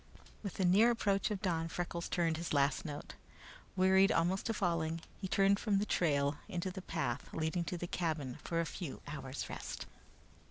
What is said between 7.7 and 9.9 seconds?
the cabin for a few hours' rest.